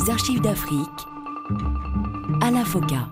[0.00, 1.06] Les archives d'Afrique,
[2.40, 3.08] Alain Foka.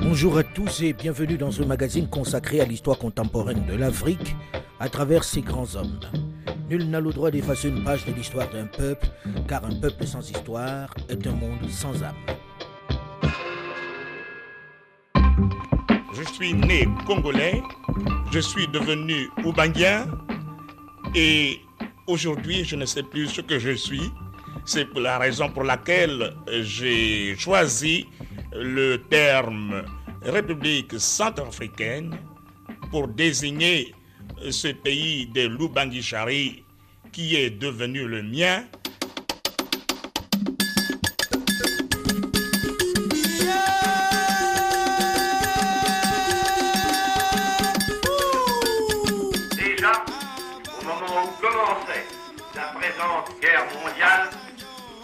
[0.00, 4.34] Bonjour à tous et bienvenue dans ce magazine consacré à l'histoire contemporaine de l'Afrique
[4.80, 6.00] à travers ses grands hommes.
[6.70, 9.06] Nul n'a le droit d'effacer une page de l'histoire d'un peuple,
[9.48, 12.14] car un peuple sans histoire est un monde sans âme.
[16.14, 17.62] Je suis né congolais,
[18.30, 20.06] je suis devenu oubangien
[21.14, 21.60] et
[22.06, 24.10] aujourd'hui je ne sais plus ce que je suis.
[24.66, 28.06] C'est la raison pour laquelle j'ai choisi
[28.52, 29.84] le terme
[30.22, 32.16] République centrafricaine
[32.90, 33.94] pour désigner
[34.50, 36.64] ce pays de l'Ubangi-Chari
[37.12, 38.64] qui est devenu le mien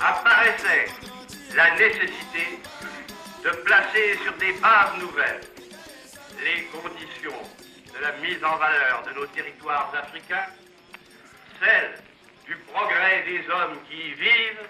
[0.01, 0.87] apparaissait
[1.55, 2.59] la nécessité
[3.45, 5.41] de placer sur des bases nouvelles
[6.43, 7.43] les conditions
[7.95, 10.49] de la mise en valeur de nos territoires africains,
[11.61, 12.03] celles
[12.47, 14.69] du progrès des hommes qui y vivent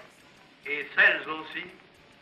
[0.65, 1.65] et celles aussi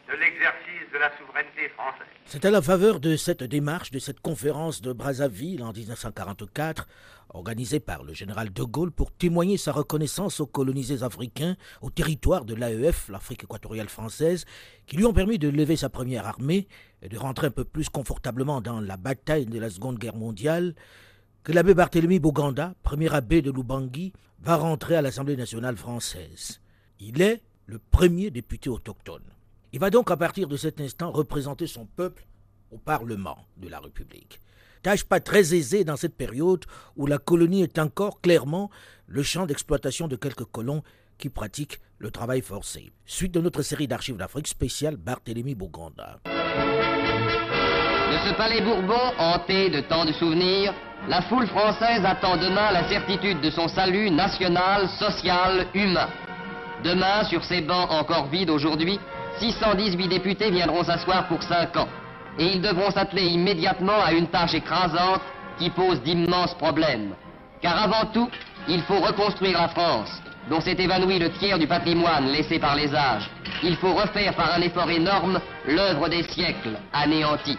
[0.09, 2.07] de l'exercice de la souveraineté française.
[2.25, 6.87] C'est à la faveur de cette démarche, de cette conférence de Brazzaville en 1944,
[7.29, 12.45] organisée par le général de Gaulle pour témoigner sa reconnaissance aux colonisés africains, au territoire
[12.45, 14.45] de l'AEF, l'Afrique équatoriale française,
[14.85, 16.67] qui lui ont permis de lever sa première armée
[17.01, 20.75] et de rentrer un peu plus confortablement dans la bataille de la Seconde Guerre mondiale,
[21.43, 26.61] que l'abbé Barthélemy Boganda, premier abbé de Lubangui, va rentrer à l'Assemblée nationale française.
[26.99, 29.23] Il est le premier député autochtone.
[29.71, 32.25] Il va donc à partir de cet instant représenter son peuple
[32.71, 34.39] au Parlement de la République.
[34.81, 36.63] Tâche pas très aisée dans cette période
[36.95, 38.69] où la colonie est encore clairement
[39.07, 40.83] le champ d'exploitation de quelques colons
[41.17, 42.91] qui pratiquent le travail forcé.
[43.05, 46.19] Suite de notre série d'archives d'Afrique spéciale Barthélemy Boganda.
[46.25, 46.31] De
[48.27, 50.73] ce palais Bourbon, hanté de tant de souvenirs,
[51.09, 56.07] la foule française attend demain la certitude de son salut national, social, humain.
[56.85, 58.97] Demain, sur ces bancs encore vides aujourd'hui,
[59.39, 61.89] 618 députés viendront s'asseoir pour 5 ans.
[62.37, 65.21] Et ils devront s'atteler immédiatement à une tâche écrasante
[65.57, 67.13] qui pose d'immenses problèmes.
[67.61, 68.29] Car avant tout,
[68.67, 70.09] il faut reconstruire la France,
[70.49, 73.29] dont s'est évanoui le tiers du patrimoine laissé par les âges.
[73.63, 77.57] Il faut refaire par un effort énorme l'œuvre des siècles anéantis.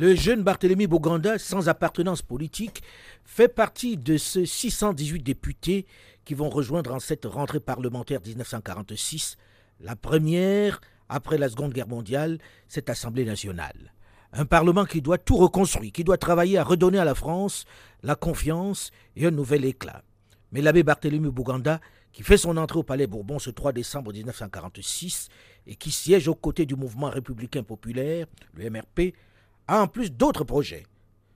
[0.00, 2.82] Le jeune Barthélemy Boganda, sans appartenance politique,
[3.24, 5.86] fait partie de ceux 618 députés
[6.28, 9.38] qui vont rejoindre en cette rentrée parlementaire 1946,
[9.80, 10.78] la première
[11.08, 12.36] après la Seconde Guerre mondiale,
[12.68, 13.94] cette Assemblée nationale.
[14.34, 17.64] Un Parlement qui doit tout reconstruire, qui doit travailler à redonner à la France
[18.02, 20.02] la confiance et un nouvel éclat.
[20.52, 21.80] Mais l'abbé Barthélemy Boganda,
[22.12, 25.30] qui fait son entrée au Palais Bourbon ce 3 décembre 1946
[25.66, 29.14] et qui siège aux côtés du mouvement républicain populaire, le MRP,
[29.66, 30.84] a en plus d'autres projets.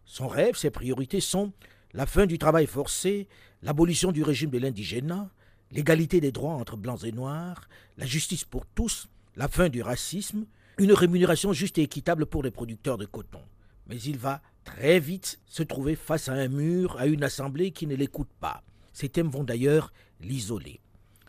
[0.04, 1.54] Son rêve, ses priorités sont
[1.94, 3.28] la fin du travail forcé,
[3.62, 5.30] l'abolition du régime de l'indigénat,
[5.70, 10.46] l'égalité des droits entre blancs et noirs, la justice pour tous, la fin du racisme,
[10.78, 13.42] une rémunération juste et équitable pour les producteurs de coton.
[13.86, 17.86] Mais il va très vite se trouver face à un mur, à une assemblée qui
[17.86, 18.62] ne l'écoute pas.
[18.92, 20.80] Ces thèmes vont d'ailleurs l'isoler.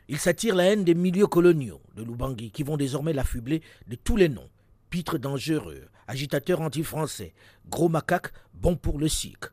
[0.07, 4.17] Il s'attire la haine des milieux coloniaux de Lubangui qui vont désormais l'affubler de tous
[4.17, 4.49] les noms.
[4.89, 7.33] Pitre dangereux, agitateur anti-français,
[7.67, 9.51] gros macaque bon pour le cirque.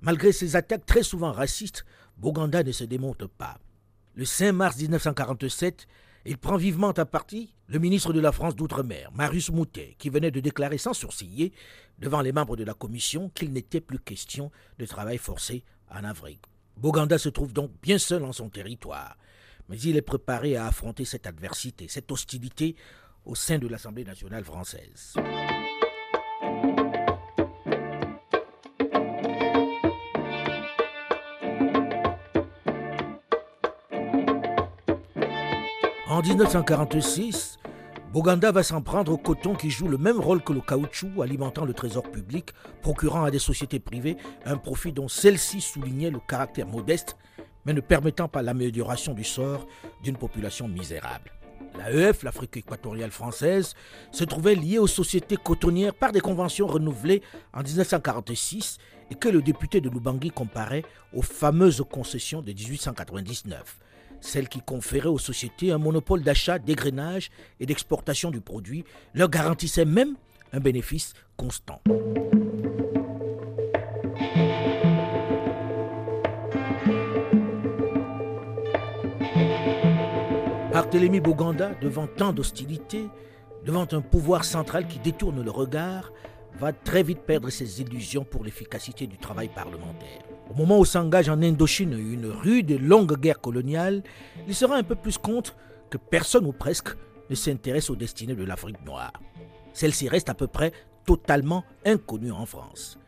[0.00, 1.84] Malgré ses attaques très souvent racistes,
[2.16, 3.58] Boganda ne se démonte pas.
[4.14, 5.86] Le 5 mars 1947,
[6.24, 10.30] il prend vivement à partie le ministre de la France d'Outre-mer, Marius Moutet, qui venait
[10.30, 11.52] de déclarer sans sourciller
[11.98, 16.42] devant les membres de la commission qu'il n'était plus question de travail forcé en Afrique.
[16.76, 19.16] Boganda se trouve donc bien seul en son territoire,
[19.68, 22.76] mais il est préparé à affronter cette adversité, cette hostilité
[23.24, 25.14] au sein de l'Assemblée nationale française.
[36.18, 37.60] En 1946,
[38.12, 41.64] Boganda va s'en prendre au coton qui joue le même rôle que le caoutchouc, alimentant
[41.64, 42.50] le trésor public,
[42.82, 47.16] procurant à des sociétés privées un profit dont celle-ci soulignait le caractère modeste,
[47.64, 49.68] mais ne permettant pas l'amélioration du sort
[50.02, 51.30] d'une population misérable.
[51.78, 53.76] L'AEF, l'Afrique équatoriale française,
[54.10, 57.22] se trouvait liée aux sociétés cotonnières par des conventions renouvelées
[57.54, 58.78] en 1946
[59.12, 60.82] et que le député de Lubangui comparait
[61.14, 63.78] aux fameuses concessions de 1899
[64.20, 67.30] celle qui conférait aux sociétés un monopole d'achat, d'égrenage
[67.60, 68.84] et d'exportation du produit,
[69.14, 70.16] leur garantissait même
[70.52, 71.80] un bénéfice constant.
[80.72, 83.08] Barthélemy Boganda, devant tant d'hostilité,
[83.64, 86.12] devant un pouvoir central qui détourne le regard,
[86.58, 90.22] va très vite perdre ses illusions pour l'efficacité du travail parlementaire.
[90.50, 94.02] Au moment où s'engage en Indochine une rude et longue guerre coloniale,
[94.46, 95.54] il sera un peu plus compte
[95.88, 96.96] que personne ou presque
[97.30, 99.12] ne s'intéresse aux destinées de l'Afrique noire.
[99.72, 100.72] Celle-ci reste à peu près
[101.04, 102.98] totalement inconnue en France.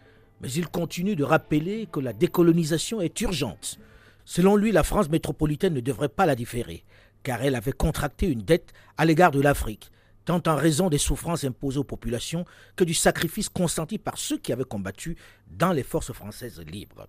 [0.40, 3.78] Mais il continue de rappeler que la décolonisation est urgente.
[4.24, 6.84] Selon lui, la France métropolitaine ne devrait pas la différer,
[7.22, 9.90] car elle avait contracté une dette à l'égard de l'Afrique,
[10.24, 12.44] tant en raison des souffrances imposées aux populations
[12.76, 15.16] que du sacrifice consenti par ceux qui avaient combattu
[15.48, 17.06] dans les forces françaises libres.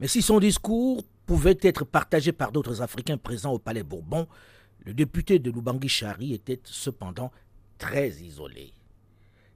[0.00, 4.26] Mais si son discours pouvait être partagé par d'autres Africains présents au Palais Bourbon,
[4.84, 7.32] le député de Lubangui Chari était cependant
[7.78, 8.72] très isolé.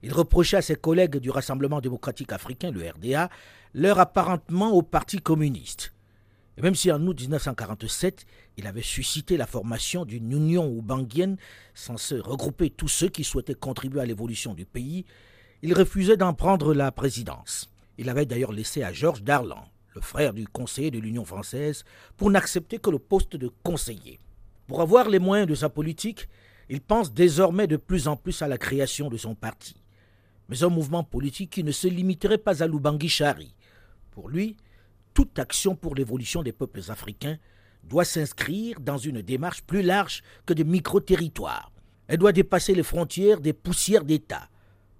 [0.01, 3.29] Il reprochait à ses collègues du Rassemblement démocratique africain, le RDA,
[3.73, 5.92] leur apparentement au Parti communiste.
[6.57, 8.25] Et même si en août 1947,
[8.57, 11.37] il avait suscité la formation d'une union oubanguienne
[11.73, 15.05] censée regrouper tous ceux qui souhaitaient contribuer à l'évolution du pays,
[15.63, 17.69] il refusait d'en prendre la présidence.
[17.97, 19.65] Il avait d'ailleurs laissé à Georges Darlan,
[19.95, 21.85] le frère du conseiller de l'Union française,
[22.17, 24.19] pour n'accepter que le poste de conseiller.
[24.67, 26.27] Pour avoir les moyens de sa politique,
[26.69, 29.75] il pense désormais de plus en plus à la création de son parti.
[30.49, 33.55] Mais un mouvement politique qui ne se limiterait pas à Lubangui Chari.
[34.11, 34.57] Pour lui,
[35.13, 37.37] toute action pour l'évolution des peuples africains
[37.83, 41.71] doit s'inscrire dans une démarche plus large que des micro-territoires.
[42.07, 44.49] Elle doit dépasser les frontières des poussières d'État,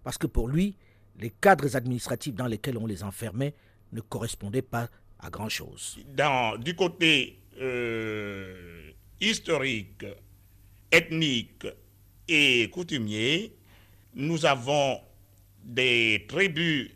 [0.04, 0.76] parce que pour lui,
[1.20, 3.54] les cadres administratifs dans lesquels on les enfermait
[3.92, 4.90] ne correspondaient pas
[5.20, 6.00] à grand-chose.
[6.60, 10.06] du côté euh, historique,
[10.92, 11.68] ethnique
[12.28, 13.56] et coutumier,
[14.16, 15.00] nous avons
[15.64, 16.92] des tribus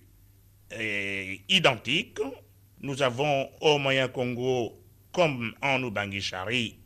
[0.73, 2.19] euh, identiques
[2.81, 4.79] nous avons au Moyen-Congo,
[5.11, 6.77] comme en Ubangi-Chari,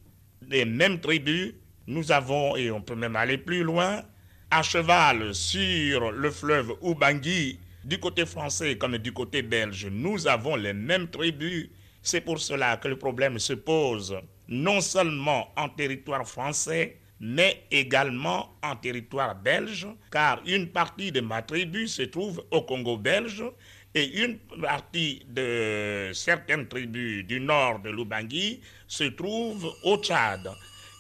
[0.48, 1.54] les mêmes tribus.
[1.88, 4.04] Nous avons, et on peut même aller plus loin,
[4.50, 10.56] à cheval sur le fleuve Ubangi, du côté français comme du côté belge, nous avons
[10.56, 11.70] les mêmes tribus.
[12.04, 14.16] C'est pour cela que le problème se pose
[14.48, 21.42] non seulement en territoire français, mais également en territoire belge, car une partie de ma
[21.42, 23.44] tribu se trouve au Congo belge
[23.94, 30.50] et une partie de certaines tribus du nord de l'Ubangi se trouve au Tchad.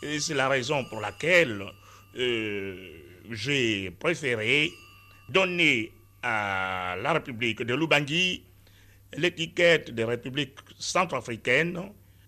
[0.03, 1.63] Et c'est la raison pour laquelle
[2.17, 2.75] euh,
[3.29, 4.71] j'ai préféré
[5.29, 5.91] donner
[6.21, 8.43] à la République de l'Ubangi
[9.15, 11.79] l'étiquette de République centrafricaine,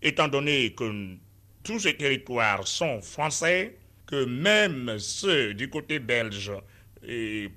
[0.01, 1.15] étant donné que
[1.63, 3.75] tous ces territoires sont français,
[4.05, 6.51] que même ceux du côté belge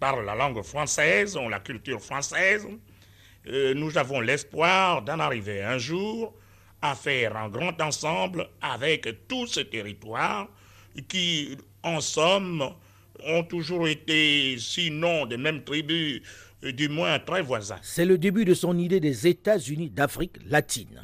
[0.00, 2.66] parlent la langue française, ont la culture française,
[3.48, 6.34] euh, nous avons l'espoir d'en arriver un jour
[6.82, 10.48] à faire un grand ensemble avec tous ces territoires
[11.08, 12.64] qui, en somme,
[13.24, 16.22] ont toujours été, sinon des mêmes tribus,
[16.62, 17.78] du moins très voisins.
[17.82, 21.00] C'est le début de son idée des États-Unis d'Afrique latine.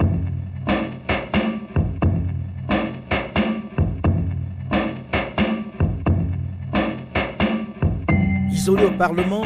[8.51, 9.45] Isolé au Parlement,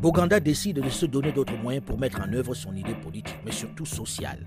[0.00, 3.52] Boganda décide de se donner d'autres moyens pour mettre en œuvre son idée politique, mais
[3.52, 4.46] surtout sociale.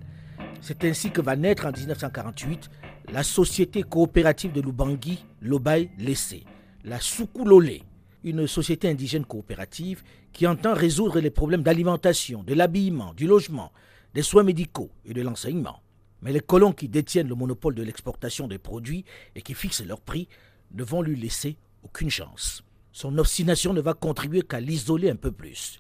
[0.61, 2.69] C'est ainsi que va naître en 1948
[3.11, 6.43] la Société coopérative de Lubangui, Lobai Lessé,
[6.83, 7.81] la Soukoulolé,
[8.23, 10.03] une société indigène coopérative
[10.33, 13.71] qui entend résoudre les problèmes d'alimentation, de l'habillement, du logement,
[14.13, 15.81] des soins médicaux et de l'enseignement.
[16.21, 19.03] Mais les colons qui détiennent le monopole de l'exportation des produits
[19.35, 20.27] et qui fixent leurs prix
[20.73, 22.63] ne vont lui laisser aucune chance.
[22.91, 25.79] Son obstination ne va contribuer qu'à l'isoler un peu plus.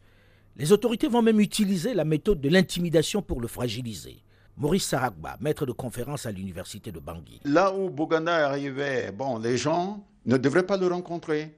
[0.55, 4.17] Les autorités vont même utiliser la méthode de l'intimidation pour le fragiliser.
[4.57, 7.39] Maurice Saragba, maître de conférence à l'université de Bangui.
[7.45, 11.55] Là où Boganda arrivait, bon, les gens ne devraient pas le rencontrer.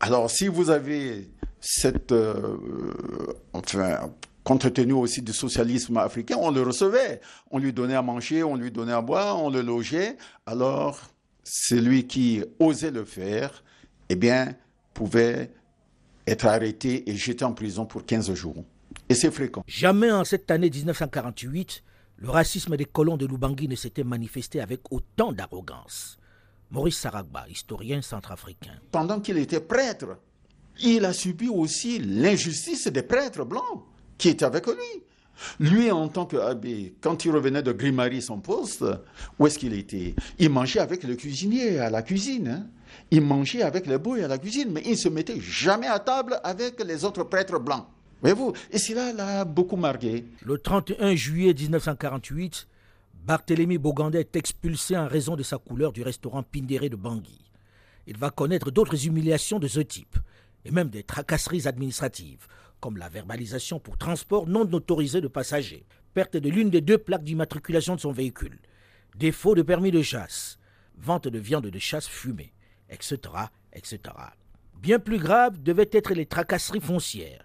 [0.00, 1.28] Alors, si vous avez
[1.60, 2.56] cette, euh,
[3.52, 4.10] enfin,
[4.94, 8.92] aussi du socialisme africain, on le recevait, on lui donnait à manger, on lui donnait
[8.92, 10.16] à boire, on le logeait.
[10.46, 11.00] Alors,
[11.44, 13.62] celui qui osait le faire,
[14.08, 14.54] eh bien,
[14.98, 15.52] pouvait
[16.26, 18.64] être arrêté et jeté en prison pour 15 jours.
[19.08, 19.62] Et c'est fréquent.
[19.68, 21.84] Jamais en cette année 1948,
[22.16, 26.18] le racisme des colons de Lubangui ne s'était manifesté avec autant d'arrogance.
[26.72, 28.74] Maurice Saragba, historien centrafricain.
[28.90, 30.18] Pendant qu'il était prêtre,
[30.80, 33.84] il a subi aussi l'injustice des prêtres blancs
[34.18, 35.04] qui étaient avec lui.
[35.60, 38.84] Lui, en tant qu'abbé, quand il revenait de Grimari, son poste,
[39.38, 40.14] où est-ce qu'il était?
[40.38, 42.48] Il mangeait avec le cuisinier à la cuisine.
[42.48, 42.66] Hein.
[43.10, 45.98] Il mangeait avec les boys à la cuisine, mais il ne se mettait jamais à
[45.98, 47.86] table avec les autres prêtres blancs.
[48.20, 50.24] Voyez-vous Et cela l'a beaucoup marqué.
[50.44, 52.66] Le 31 juillet 1948,
[53.24, 57.44] Barthélemy Boganda est expulsé en raison de sa couleur du restaurant Pindéré de Bangui.
[58.06, 60.16] Il va connaître d'autres humiliations de ce type,
[60.64, 62.46] et même des tracasseries administratives,
[62.80, 67.24] comme la verbalisation pour transport non autorisé de passagers, perte de l'une des deux plaques
[67.24, 68.58] d'immatriculation de son véhicule,
[69.16, 70.58] défaut de permis de chasse,
[70.96, 72.52] vente de viande de chasse fumée,
[72.90, 73.18] etc.,
[73.72, 74.00] etc.
[74.80, 77.44] Bien plus grave devaient être les tracasseries foncières.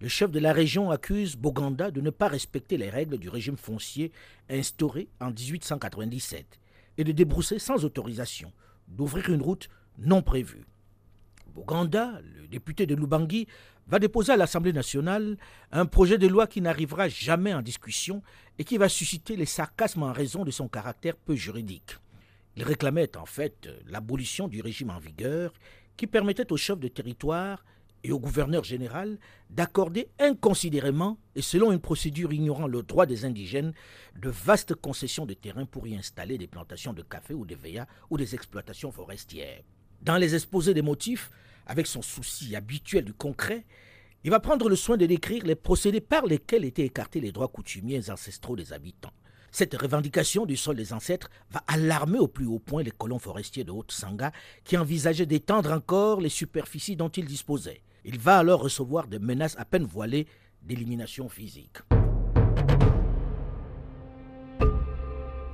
[0.00, 3.56] Le chef de la région accuse Boganda de ne pas respecter les règles du régime
[3.56, 4.12] foncier
[4.50, 6.58] instauré en 1897
[6.98, 8.52] et de débrousser sans autorisation,
[8.88, 10.66] d'ouvrir une route non prévue.
[11.54, 13.46] Boganda, le député de Lubangui,
[13.86, 15.36] va déposer à l'Assemblée nationale
[15.72, 18.22] un projet de loi qui n'arrivera jamais en discussion
[18.58, 21.96] et qui va susciter les sarcasmes en raison de son caractère peu juridique.
[22.56, 25.52] Il réclamait en fait l'abolition du régime en vigueur
[25.96, 27.64] qui permettait aux chefs de territoire
[28.04, 29.18] et au gouverneur général
[29.50, 33.72] d'accorder inconsidérément et selon une procédure ignorant le droit des indigènes
[34.16, 37.86] de vastes concessions de terrain pour y installer des plantations de café ou de veillas
[38.10, 39.62] ou des exploitations forestières.
[40.02, 41.30] Dans les exposés des motifs,
[41.66, 43.64] avec son souci habituel du concret,
[44.24, 47.48] il va prendre le soin de décrire les procédés par lesquels étaient écartés les droits
[47.48, 49.12] coutumiers ancestraux des habitants.
[49.50, 53.62] Cette revendication du sol des ancêtres va alarmer au plus haut point les colons forestiers
[53.62, 54.32] de Haute-Sanga
[54.64, 57.82] qui envisageaient d'étendre encore les superficies dont ils disposaient.
[58.04, 60.26] Il va alors recevoir des menaces à peine voilées
[60.62, 61.78] d'élimination physique.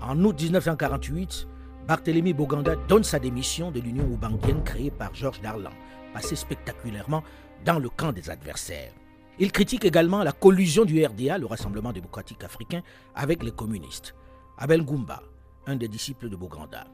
[0.00, 1.47] En août 1948,
[1.87, 5.71] Barthélemy Boganda donne sa démission de l'Union oubanguienne créée par Georges Darlan,
[6.12, 7.23] passé spectaculairement
[7.64, 8.93] dans le camp des adversaires.
[9.38, 12.83] Il critique également la collusion du RDA, le Rassemblement démocratique africain,
[13.14, 14.14] avec les communistes.
[14.59, 15.23] Abel Goumba,
[15.67, 16.85] un des disciples de Boganda.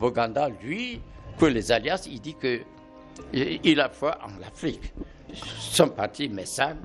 [0.00, 1.00] Boganda, lui,
[1.38, 2.62] pour les alliances, il dit que
[3.32, 4.92] il a foi en l'Afrique.
[5.34, 6.78] Son parti Messam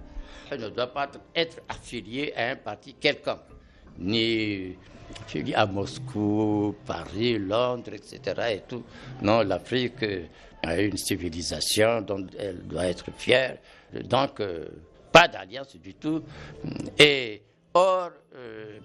[0.51, 3.39] ne doit pas être affilié à un parti quelconque,
[3.98, 4.75] ni
[5.56, 8.20] à Moscou, Paris, Londres, etc.
[8.51, 8.75] Et.
[9.22, 10.06] Non, l'Afrique
[10.75, 13.57] une civilisation dont elle doit être fière.
[13.93, 14.67] Donc, euh,
[15.12, 16.24] pas d'alliance du tout.
[16.97, 17.41] Et
[17.74, 18.79] or, euh,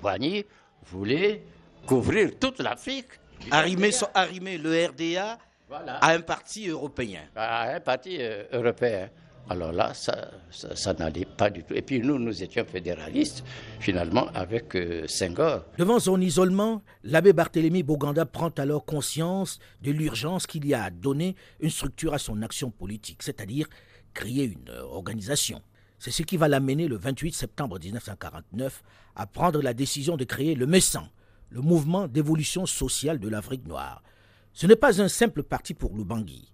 [0.00, 0.44] Boigny
[0.86, 1.42] voulait
[1.86, 3.08] couvrir toute l'Afrique.
[3.50, 5.38] Arrimer, arrimer le RDA
[5.70, 7.22] à un parti européen.
[7.34, 9.10] À un parti euh, européen.
[9.50, 11.74] Alors là, ça, n'allait pas du tout.
[11.74, 13.44] Et puis nous, nous étions fédéralistes,
[13.78, 15.64] finalement, avec euh, Senghor.
[15.76, 20.90] Devant son isolement, l'abbé Barthélemy Boganda prend alors conscience de l'urgence qu'il y a à
[20.90, 23.66] donner une structure à son action politique, c'est-à-dire
[24.14, 25.60] créer une euh, organisation.
[25.98, 28.82] C'est ce qui va l'amener le 28 septembre 1949
[29.16, 31.06] à prendre la décision de créer le MESSAN,
[31.50, 34.02] le mouvement d'évolution sociale de l'Afrique noire.
[34.52, 36.53] Ce n'est pas un simple parti pour Lubangui.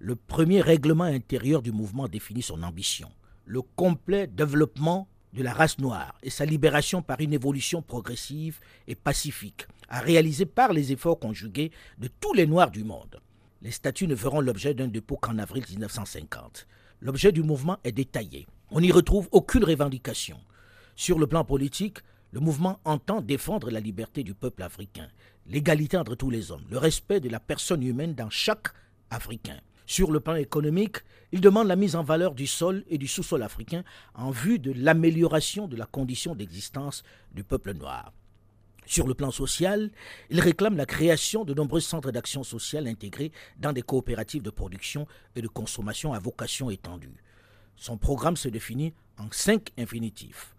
[0.00, 3.10] Le premier règlement intérieur du mouvement définit son ambition,
[3.44, 8.94] le complet développement de la race noire et sa libération par une évolution progressive et
[8.94, 13.20] pacifique, à réaliser par les efforts conjugués de tous les Noirs du monde.
[13.60, 16.68] Les statuts ne feront l'objet d'un dépôt qu'en avril 1950.
[17.00, 18.46] L'objet du mouvement est détaillé.
[18.70, 20.38] On n'y retrouve aucune revendication.
[20.94, 21.98] Sur le plan politique,
[22.30, 25.08] le mouvement entend défendre la liberté du peuple africain,
[25.46, 28.68] l'égalité entre tous les hommes, le respect de la personne humaine dans chaque
[29.10, 29.58] Africain.
[29.88, 30.98] Sur le plan économique,
[31.32, 34.70] il demande la mise en valeur du sol et du sous-sol africain en vue de
[34.70, 37.02] l'amélioration de la condition d'existence
[37.32, 38.12] du peuple noir.
[38.84, 39.90] Sur le plan social,
[40.28, 45.06] il réclame la création de nombreux centres d'action sociale intégrés dans des coopératives de production
[45.34, 47.24] et de consommation à vocation étendue.
[47.74, 50.54] Son programme se définit en cinq infinitifs.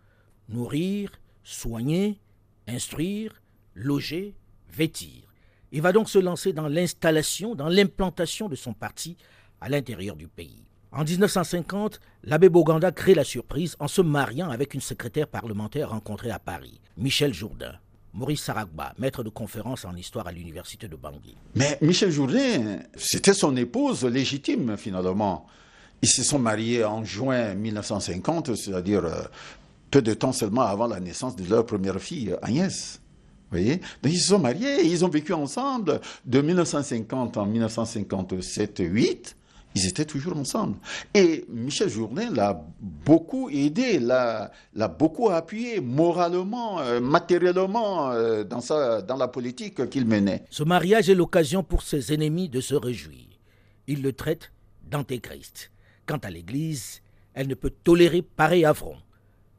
[0.48, 1.12] Nourrir,
[1.44, 2.20] soigner,
[2.68, 3.40] instruire,
[3.76, 4.34] loger,
[4.72, 5.29] vêtir.
[5.72, 9.18] Il va donc se lancer dans l'installation, dans l'implantation de son parti
[9.62, 10.64] à l'intérieur du pays.
[10.92, 16.32] En 1950, l'abbé Boganda crée la surprise en se mariant avec une secrétaire parlementaire rencontrée
[16.32, 17.76] à Paris, Michel Jourdain.
[18.12, 21.38] Maurice Saragba, maître de conférence en histoire à l'université de Bangui.
[21.54, 25.46] Mais Michel Jourdain, c'était son épouse légitime finalement.
[26.02, 29.22] Ils se sont mariés en juin 1950, c'est-à-dire euh,
[29.92, 32.99] peu de temps seulement avant la naissance de leur première fille, Agnès.
[33.52, 39.36] Donc ils se sont mariés, ils ont vécu ensemble de 1950 en 1957-8.
[39.76, 40.78] Ils étaient toujours ensemble.
[41.14, 44.52] Et Michel Jourdain l'a beaucoup aidé, l'a,
[44.98, 50.44] beaucoup appuyé moralement, euh, matériellement euh, dans, dans la politique qu'il menait.
[50.50, 53.26] Ce mariage est l'occasion pour ses ennemis de se réjouir.
[53.88, 54.52] Ils le traitent
[54.90, 55.72] d'antéchrist.
[56.08, 57.02] Quant à l'Église,
[57.36, 58.98] elle ne peut tolérer pareil affront.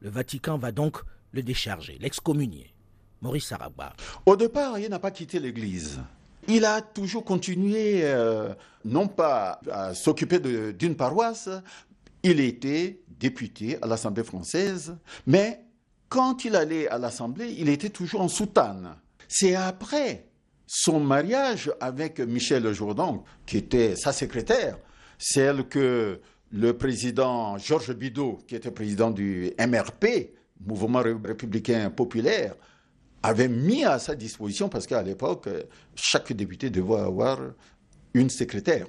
[0.01, 0.97] Le Vatican va donc
[1.31, 2.73] le décharger, l'excommunier.
[3.21, 3.93] Maurice Saragba.
[4.25, 5.99] Au départ, il n'a pas quitté l'Église.
[6.47, 10.39] Il a toujours continué, euh, non pas à s'occuper
[10.73, 11.49] d'une paroisse,
[12.23, 14.95] il était député à l'Assemblée française,
[15.27, 15.63] mais
[16.09, 18.95] quand il allait à l'Assemblée, il était toujours en soutane.
[19.27, 20.27] C'est après
[20.65, 24.77] son mariage avec Michel Jourdan, qui était sa secrétaire,
[25.19, 26.19] celle que
[26.51, 32.55] le président Georges Bidault, qui était président du MRP, Mouvement républicain populaire,
[33.23, 35.47] avait mis à sa disposition, parce qu'à l'époque,
[35.95, 37.39] chaque député devait avoir
[38.13, 38.87] une secrétaire.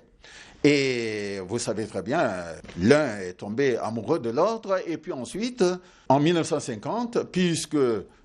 [0.64, 2.44] Et vous savez très bien,
[2.78, 5.64] l'un est tombé amoureux de l'autre, et puis ensuite,
[6.08, 7.76] en 1950, puisque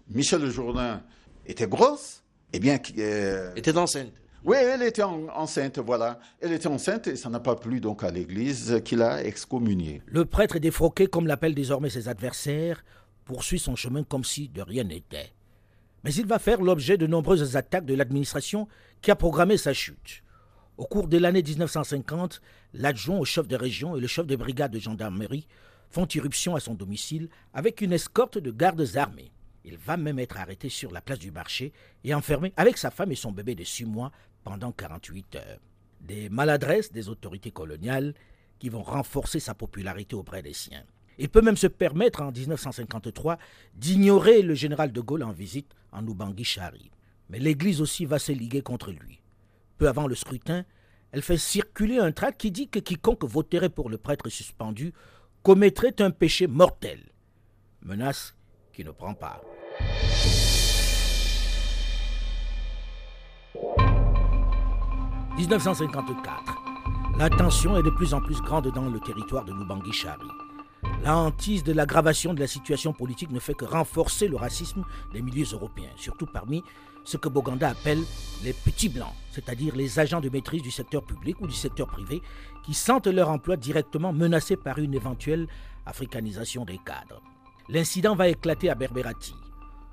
[0.09, 1.01] Michel Jourdain
[1.45, 2.23] était grosse,
[2.53, 2.77] eh bien...
[2.99, 4.13] Euh, était enceinte.
[4.45, 6.19] Oui, elle était enceinte, voilà.
[6.39, 10.01] Elle était enceinte et ça n'a pas plu donc à l'Église qui l'a excommuniée.
[10.05, 12.85] Le prêtre est défroqué, comme l'appellent désormais ses adversaires,
[13.25, 15.33] poursuit son chemin comme si de rien n'était.
[16.07, 18.69] Mais il va faire l'objet de nombreuses attaques de l'administration
[19.01, 20.23] qui a programmé sa chute.
[20.77, 22.41] Au cours de l'année 1950,
[22.73, 25.49] l'adjoint au chef de région et le chef de brigade de gendarmerie
[25.89, 29.33] font irruption à son domicile avec une escorte de gardes armés.
[29.65, 31.73] Il va même être arrêté sur la place du marché
[32.05, 34.13] et enfermé avec sa femme et son bébé de six mois
[34.45, 35.59] pendant 48 heures.
[35.99, 38.13] Des maladresses des autorités coloniales
[38.59, 40.85] qui vont renforcer sa popularité auprès des siens.
[41.17, 43.37] Il peut même se permettre en 1953
[43.75, 46.91] d'ignorer le général de Gaulle en visite en Ubangui-Chari.
[47.29, 49.21] Mais l'Église aussi va se liguer contre lui.
[49.77, 50.63] Peu avant le scrutin,
[51.11, 54.93] elle fait circuler un tract qui dit que quiconque voterait pour le prêtre suspendu
[55.43, 56.99] commettrait un péché mortel.
[57.81, 58.35] Menace
[58.73, 59.41] qui ne prend pas.
[65.37, 66.57] 1954.
[67.17, 70.46] La tension est de plus en plus grande dans le territoire de Lubangui-Chari.
[71.03, 75.21] La hantise de l'aggravation de la situation politique ne fait que renforcer le racisme des
[75.21, 76.63] milieux européens, surtout parmi
[77.05, 78.03] ce que Boganda appelle
[78.43, 82.21] les petits blancs, c'est-à-dire les agents de maîtrise du secteur public ou du secteur privé
[82.65, 85.47] qui sentent leur emploi directement menacé par une éventuelle
[85.85, 87.21] africanisation des cadres.
[87.69, 89.35] L'incident va éclater à Berberati.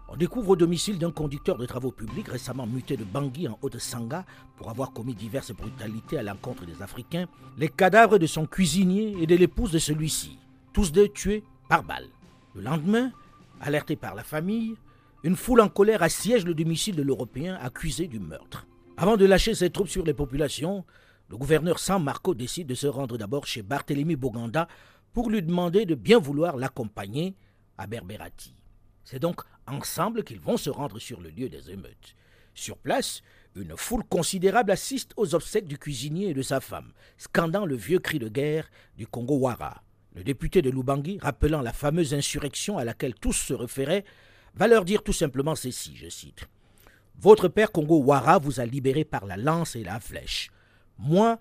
[0.08, 4.24] On découvre au domicile d'un conducteur de travaux publics récemment muté de Bangui en Haute-Sanga
[4.56, 9.26] pour avoir commis diverses brutalités à l'encontre des Africains les cadavres de son cuisinier et
[9.26, 10.38] de l'épouse de celui-ci,
[10.74, 12.08] tous deux tués par balle.
[12.54, 13.12] Le lendemain,
[13.60, 14.74] alerté par la famille,
[15.22, 18.66] une foule en colère assiège le domicile de l'Européen accusé du meurtre.
[18.98, 20.84] Avant de lâcher ses troupes sur les populations,
[21.30, 24.68] le gouverneur San Marco décide de se rendre d'abord chez Barthélemy Boganda
[25.12, 27.37] pour lui demander de bien vouloir l'accompagner
[27.78, 28.54] à Berberati.
[29.04, 32.16] C'est donc ensemble qu'ils vont se rendre sur le lieu des émeutes.
[32.52, 33.22] Sur place,
[33.54, 38.00] une foule considérable assiste aux obsèques du cuisinier et de sa femme, scandant le vieux
[38.00, 39.83] cri de guerre du Congo Wara.
[40.14, 44.05] Le député de Lubangui, rappelant la fameuse insurrection à laquelle tous se référaient,
[44.55, 46.48] va leur dire tout simplement ceci, je cite.
[47.18, 50.50] Votre père Congo Wara vous a libéré par la lance et la flèche.
[50.98, 51.38] Moi,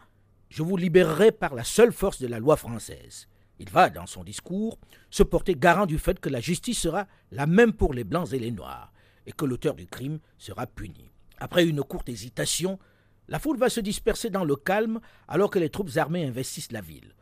[0.49, 3.27] je vous libérerai par la seule force de la loi française.
[3.59, 4.79] Il va, dans son discours,
[5.11, 8.39] se porter garant du fait que la justice sera la même pour les blancs et
[8.39, 8.91] les noirs,
[9.27, 11.11] et que l'auteur du crime sera puni.
[11.37, 12.79] Après une courte hésitation,
[13.27, 16.81] la foule va se disperser dans le calme alors que les troupes armées investissent la
[16.81, 17.13] ville.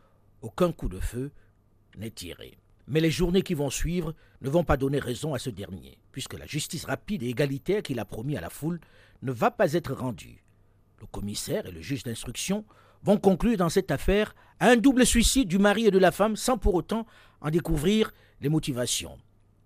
[0.42, 1.32] Aucun coup de feu
[1.98, 2.58] n'est tiré.
[2.88, 6.38] Mais les journées qui vont suivre ne vont pas donner raison à ce dernier, puisque
[6.38, 8.80] la justice rapide et égalitaire qu'il a promis à la foule
[9.22, 10.44] ne va pas être rendue.
[11.00, 12.66] Le commissaire et le juge d'instruction
[13.04, 16.58] vont conclure dans cette affaire un double suicide du mari et de la femme sans
[16.58, 17.06] pour autant
[17.42, 19.18] en découvrir les motivations.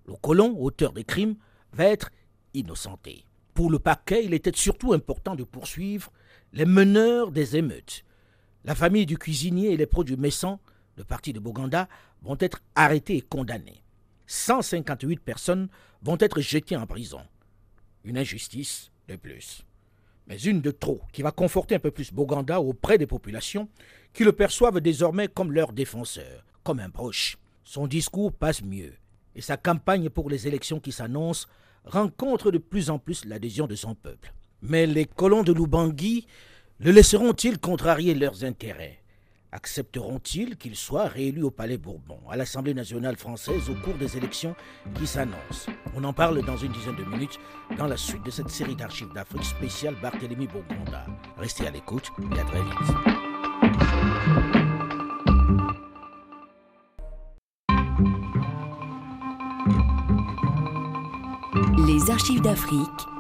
[0.05, 1.35] Le colon, auteur des crimes,
[1.73, 2.11] va être
[2.53, 3.25] innocenté.
[3.53, 6.11] Pour le paquet, il était surtout important de poursuivre
[6.53, 8.03] les meneurs des émeutes.
[8.63, 10.59] La famille du cuisinier et les pros du Messan,
[10.97, 11.87] le parti de Boganda,
[12.21, 13.83] vont être arrêtés et condamnés.
[14.27, 15.69] 158 personnes
[16.01, 17.21] vont être jetées en prison.
[18.03, 19.65] Une injustice de plus
[20.27, 23.69] mais une de trop, qui va conforter un peu plus Boganda auprès des populations
[24.13, 27.37] qui le perçoivent désormais comme leur défenseur, comme un proche.
[27.63, 28.93] Son discours passe mieux,
[29.35, 31.47] et sa campagne pour les élections qui s'annoncent
[31.83, 34.33] rencontre de plus en plus l'adhésion de son peuple.
[34.61, 36.25] Mais les colons de Lubangui
[36.79, 38.99] le laisseront-ils contrarier leurs intérêts?
[39.55, 44.53] Accepteront-ils qu'il soit réélu au Palais Bourbon, à l'Assemblée nationale française, au cours des élections
[44.95, 45.71] qui s'annoncent?
[45.95, 47.39] On en parle dans une dizaine de minutes
[47.77, 51.05] dans la suite de cette série d'archives d'Afrique spéciale Barthélemy Bourgonda.
[51.37, 52.73] Restez à l'écoute et à très vite.
[61.87, 63.14] Les archives d'Afrique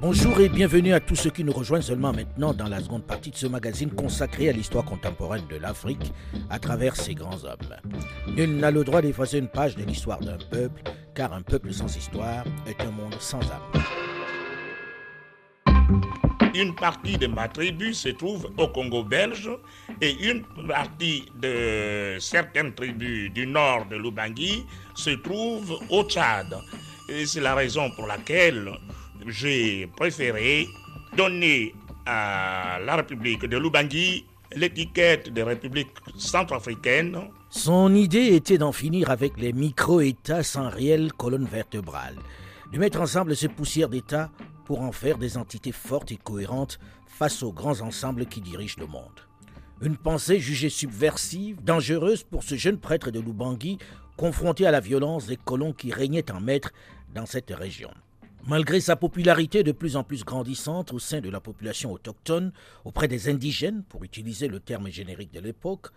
[0.00, 3.30] Bonjour et bienvenue à tous ceux qui nous rejoignent seulement maintenant dans la seconde partie
[3.30, 6.12] de ce magazine consacré à l'histoire contemporaine de l'Afrique
[6.50, 7.76] à travers ses grands hommes.
[8.28, 10.82] Nul n'a le droit d'effacer une page de l'histoire d'un peuple,
[11.14, 13.82] car un peuple sans histoire est un monde sans âme.
[16.54, 19.50] une partie de ma tribu se trouve au Congo belge
[20.00, 26.56] et une partie de certaines tribus du nord de l'Ubangi se trouve au Tchad.
[27.08, 28.70] Et c'est la raison pour laquelle
[29.26, 30.66] j'ai préféré
[31.16, 31.74] donner
[32.06, 37.18] à la République de l'Ubangi l'étiquette de République centrafricaine.
[37.50, 42.16] Son idée était d'en finir avec les micro-États sans réelle colonne vertébrale,
[42.72, 44.30] de mettre ensemble ces poussières d'États
[44.64, 48.86] pour en faire des entités fortes et cohérentes face aux grands ensembles qui dirigent le
[48.86, 49.26] monde.
[49.82, 53.78] Une pensée jugée subversive, dangereuse pour ce jeune prêtre de Lubangui,
[54.16, 56.70] confronté à la violence des colons qui régnaient en maître
[57.14, 57.90] dans cette région.
[58.46, 62.52] Malgré sa popularité de plus en plus grandissante au sein de la population autochtone,
[62.84, 65.88] auprès des indigènes, pour utiliser le terme générique de l'époque,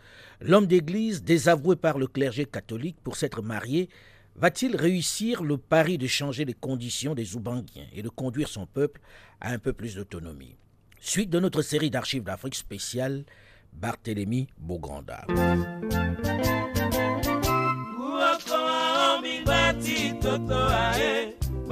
[0.41, 3.89] l'homme d'Église, désavoué par le clergé catholique pour s'être marié,
[4.35, 9.01] va-t-il réussir le pari de changer les conditions des Oubanguiens et de conduire son peuple
[9.39, 10.57] à un peu plus d'autonomie?
[10.99, 13.25] Suite de notre série d'archives d'Afrique spéciale,
[13.73, 15.25] Barthélemy Bogranda.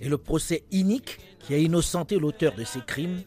[0.00, 3.22] et le procès inique qui a innocenté l'auteur de ces crimes,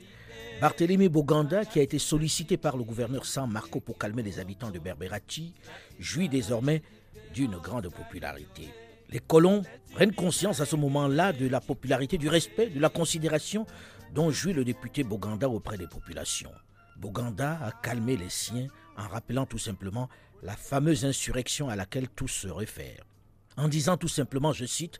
[0.61, 4.71] Barthélemy Boganda, qui a été sollicité par le gouverneur San Marco pour calmer les habitants
[4.71, 5.53] de Berberati,
[5.99, 6.81] jouit désormais
[7.33, 8.69] d'une grande popularité.
[9.09, 13.67] Les colons prennent conscience à ce moment-là de la popularité, du respect, de la considération
[14.13, 16.51] dont jouit le député Boganda auprès des populations.
[16.97, 20.09] Boganda a calmé les siens en rappelant tout simplement
[20.41, 23.03] la fameuse insurrection à laquelle tous se réfèrent.
[23.57, 24.99] En disant tout simplement, je cite,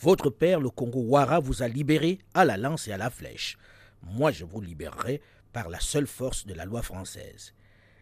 [0.00, 3.58] Votre père, le Congo Wara, vous a libéré à la lance et à la flèche.
[4.02, 5.20] Moi, je vous libérerai
[5.52, 7.54] par la seule force de la loi française.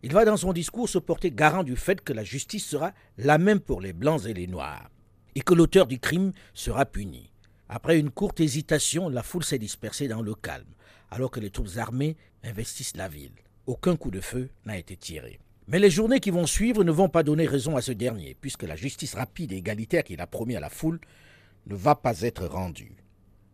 [0.02, 3.38] Il va dans son discours se porter garant du fait que la justice sera la
[3.38, 4.90] même pour les blancs et les noirs,
[5.34, 7.30] et que l'auteur du crime sera puni.
[7.70, 10.74] Après une courte hésitation, la foule s'est dispersée dans le calme,
[11.10, 13.32] alors que les troupes armées investissent la ville.
[13.66, 15.40] Aucun coup de feu n'a été tiré.
[15.66, 18.64] Mais les journées qui vont suivre ne vont pas donner raison à ce dernier, puisque
[18.64, 21.00] la justice rapide et égalitaire qu'il a promis à la foule
[21.66, 22.96] ne va pas être rendue.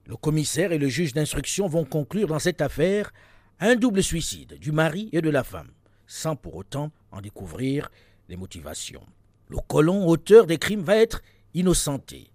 [0.06, 3.12] Le commissaire et le juge d'instruction vont conclure dans cette affaire
[3.60, 5.70] un double suicide du mari et de la femme,
[6.08, 7.90] sans pour autant en découvrir
[8.28, 9.06] les motivations.
[9.48, 11.22] Le colon, auteur des crimes, va être
[11.54, 12.32] innocenté.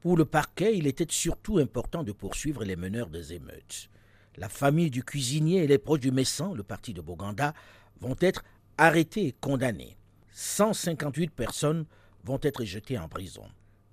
[0.00, 3.90] Pour le parquet, il était surtout important de poursuivre les meneurs des émeutes.
[4.36, 7.52] La famille du cuisinier et les proches du Messan, le parti de Boganda,
[8.00, 8.44] vont être
[8.78, 9.96] arrêtés et condamnés.
[10.32, 11.86] 158 personnes
[12.24, 13.44] vont être jetées en prison.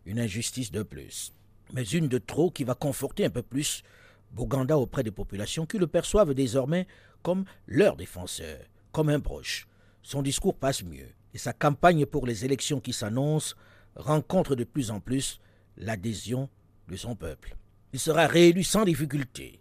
[0.06, 1.34] Une injustice de plus,
[1.74, 3.84] mais une de trop qui va conforter un peu plus
[4.32, 6.88] Boganda auprès des populations qui le perçoivent désormais
[7.22, 8.60] comme leur défenseur,
[8.92, 9.68] comme un proche.
[10.04, 13.56] Son discours passe mieux et sa campagne pour les élections qui s'annoncent
[13.96, 15.40] rencontre de plus en plus
[15.78, 16.50] l'adhésion
[16.88, 17.56] de son peuple.
[17.94, 19.61] Il sera réélu sans difficulté.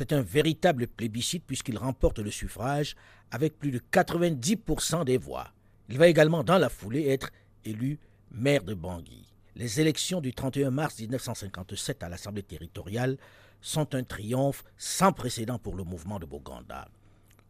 [0.00, 2.96] C'est un véritable plébiscite puisqu'il remporte le suffrage
[3.30, 5.48] avec plus de 90% des voix.
[5.90, 7.28] Il va également dans la foulée être
[7.66, 7.98] élu
[8.30, 9.34] maire de Bangui.
[9.56, 13.18] Les élections du 31 mars 1957 à l'Assemblée territoriale
[13.60, 16.88] sont un triomphe sans précédent pour le mouvement de Boganda.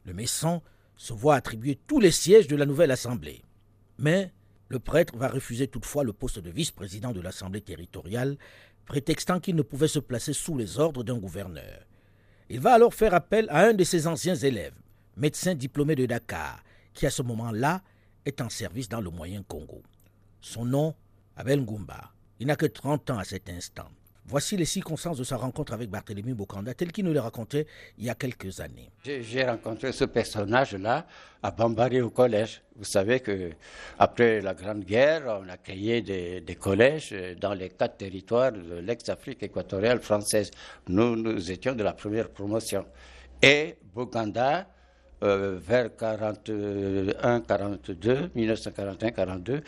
[0.05, 0.61] Le Messan
[0.97, 3.45] se voit attribuer tous les sièges de la nouvelle Assemblée.
[3.97, 4.33] Mais
[4.67, 8.39] le prêtre va refuser toutefois le poste de vice-président de l'Assemblée territoriale,
[8.87, 11.87] prétextant qu'il ne pouvait se placer sous les ordres d'un gouverneur.
[12.53, 14.75] Il va alors faire appel à un de ses anciens élèves,
[15.17, 17.81] médecin diplômé de Dakar, qui à ce moment-là
[18.27, 19.83] est en service dans le Moyen Congo.
[20.41, 20.97] Son nom,
[21.37, 22.11] Abel Ngumba.
[22.41, 23.89] Il n'a que 30 ans à cet instant.
[24.31, 27.67] Voici les circonstances de sa rencontre avec Barthélemy Bokanda, tel qu'il nous le racontait
[27.99, 28.89] il y a quelques années.
[29.05, 31.05] J'ai rencontré ce personnage-là
[31.43, 32.63] à Bambari au collège.
[32.77, 33.51] Vous savez que
[33.99, 39.43] après la Grande Guerre, on a créé des, collèges dans les quatre territoires de l'ex-Afrique
[39.43, 40.53] équatoriale française.
[40.87, 42.87] Nous, nous étions de la première promotion.
[43.43, 44.69] Et Boganda,
[45.25, 49.61] euh, vers 41, 42, 1941-42,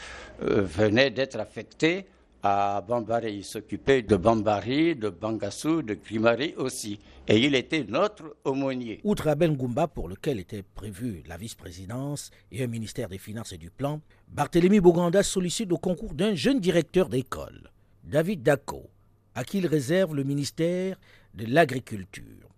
[0.42, 2.07] euh, venait d'être affecté
[2.42, 3.37] à Bambari.
[3.37, 6.98] Il s'occupait de Bambari, de Bangassou, de Grimari aussi.
[7.28, 9.00] Et il était notre aumônier.
[9.05, 13.59] Outre Abel Ngumba, pour lequel était prévue la vice-présidence et un ministère des Finances et
[13.59, 17.70] du Plan, Barthélemy Boganda sollicite le concours d'un jeune directeur d'école,
[18.05, 18.90] David Dako,
[19.35, 20.98] à qui il réserve le ministère
[21.35, 22.48] de l'Agriculture.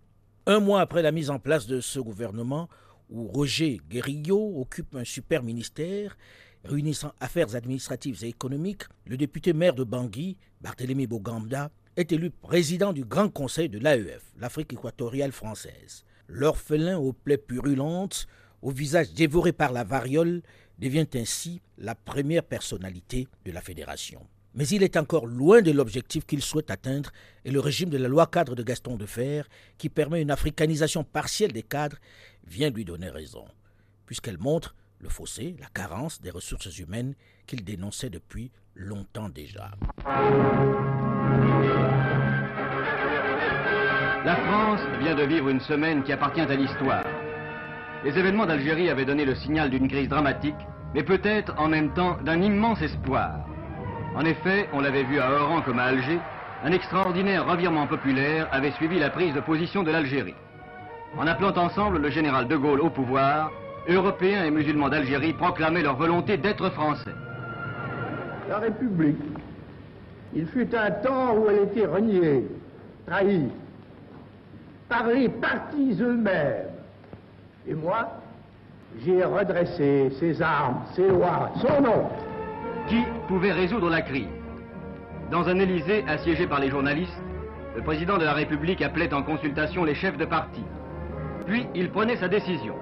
[0.47, 2.69] Un mois après la mise en place de ce gouvernement,
[3.09, 6.17] où Roger Guérillo occupe un super ministère
[6.65, 12.91] réunissant affaires administratives et économiques, le député maire de Bangui, Barthélemy Boganda, est élu président
[12.91, 16.03] du Grand Conseil de l'AEF, l'Afrique équatoriale française.
[16.27, 18.27] L'orphelin aux plaies purulentes,
[18.61, 20.41] au visage dévoré par la variole,
[20.79, 24.27] devient ainsi la première personnalité de la fédération.
[24.55, 27.11] Mais il est encore loin de l'objectif qu'il souhaite atteindre
[27.43, 29.47] et le régime de la loi cadre de Gaston de Fer,
[29.77, 31.97] qui permet une africanisation partielle des cadres,
[32.47, 33.45] vient lui donner raison,
[34.05, 34.75] puisqu'elle montre
[35.05, 37.13] le fossé, la carence des ressources humaines
[37.45, 39.69] qu'il dénonçait depuis longtemps déjà.
[44.25, 47.05] La France vient de vivre une semaine qui appartient à l'histoire.
[48.03, 50.55] Les événements d'Algérie avaient donné le signal d'une crise dramatique,
[50.95, 53.45] mais peut-être en même temps d'un immense espoir.
[54.15, 56.19] En effet, on l'avait vu à Oran comme à Alger,
[56.63, 60.33] un extraordinaire revirement populaire avait suivi la prise de position de l'Algérie.
[61.15, 63.51] En appelant ensemble le général de Gaulle au pouvoir,
[63.87, 67.11] Européens et musulmans d'Algérie proclamaient leur volonté d'être français.
[68.49, 69.17] La République,
[70.33, 72.45] il fut un temps où elle était reniée,
[73.05, 73.49] trahie,
[74.89, 76.67] par les partis eux-mêmes.
[77.67, 78.11] Et moi,
[79.03, 82.09] j'ai redressé ses armes, ses lois, son nom.
[82.87, 84.27] Qui pouvait résoudre la crise?
[85.31, 87.19] Dans un Élysée assiégé par les journalistes,
[87.75, 90.61] le président de la République appelait en consultation les chefs de parti.
[91.47, 92.75] Puis il prenait sa décision.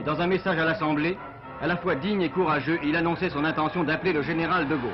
[0.00, 1.16] Et dans un message à l'Assemblée,
[1.60, 4.90] à la fois digne et courageux, il annonçait son intention d'appeler le général de Gaulle.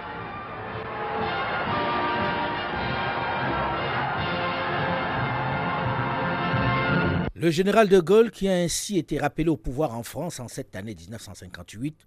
[7.34, 10.74] Le général de Gaulle, qui a ainsi été rappelé au pouvoir en France en cette
[10.74, 12.04] année 1958,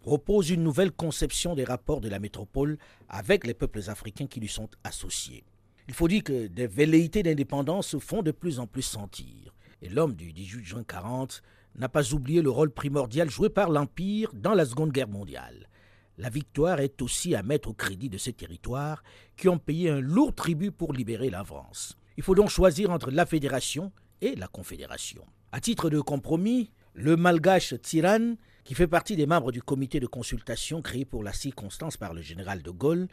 [0.00, 2.76] propose une nouvelle conception des rapports de la métropole
[3.08, 5.44] avec les peuples africains qui lui sont associés.
[5.88, 9.54] Il faut dire que des velléités d'indépendance se font de plus en plus sentir.
[9.80, 11.42] Et l'homme du 18 juin 40
[11.74, 15.68] n'a pas oublié le rôle primordial joué par l'Empire dans la Seconde Guerre mondiale.
[16.16, 19.02] La victoire est aussi à mettre au crédit de ces territoires
[19.36, 21.98] qui ont payé un lourd tribut pour libérer la France.
[22.16, 25.24] Il faut donc choisir entre la fédération et la confédération.
[25.50, 30.06] À titre de compromis, le malgache Tiran, qui fait partie des membres du comité de
[30.06, 33.08] consultation créé pour la circonstance par le général de Gaulle,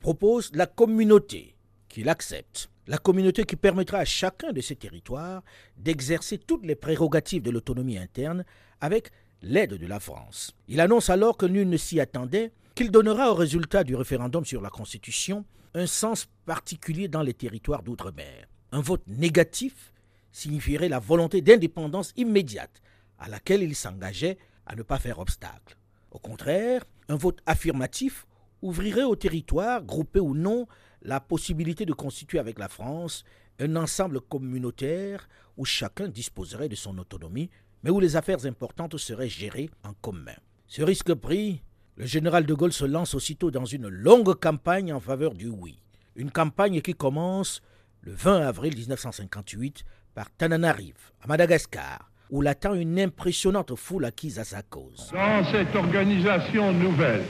[0.00, 1.56] propose la communauté,
[1.88, 2.71] qu'il accepte.
[2.92, 5.42] La communauté qui permettra à chacun de ces territoires
[5.78, 8.44] d'exercer toutes les prérogatives de l'autonomie interne
[8.82, 10.54] avec l'aide de la France.
[10.68, 14.60] Il annonce alors que nul ne s'y attendait, qu'il donnera au résultat du référendum sur
[14.60, 18.46] la Constitution un sens particulier dans les territoires d'outre-mer.
[18.72, 19.94] Un vote négatif
[20.30, 22.82] signifierait la volonté d'indépendance immédiate
[23.18, 25.78] à laquelle il s'engageait à ne pas faire obstacle.
[26.10, 28.26] Au contraire, un vote affirmatif
[28.60, 30.66] ouvrirait aux territoires, groupés ou non,
[31.04, 33.24] la possibilité de constituer avec la France
[33.58, 37.50] un ensemble communautaire où chacun disposerait de son autonomie,
[37.82, 40.36] mais où les affaires importantes seraient gérées en commun.
[40.66, 41.62] Ce risque pris,
[41.96, 45.82] le général de Gaulle se lance aussitôt dans une longue campagne en faveur du oui.
[46.16, 47.60] Une campagne qui commence
[48.00, 49.84] le 20 avril 1958
[50.14, 55.10] par Tananarive, à Madagascar, où l'attend une impressionnante foule acquise à sa cause.
[55.12, 57.24] Dans cette organisation nouvelle,